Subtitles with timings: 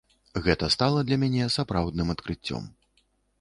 [0.45, 2.63] Гэта стала для мяне сапраўдным адкрыццём.